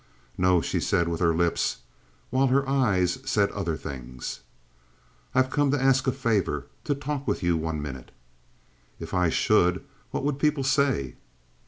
[0.35, 1.77] "No," she said with her lips,
[2.31, 4.39] while her eyes said other things.
[5.35, 8.09] "I've come to ask a favor: to talk with you one minute."
[8.99, 11.17] "If I should what would people say?"